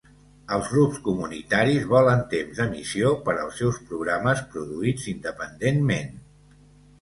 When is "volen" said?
1.91-2.23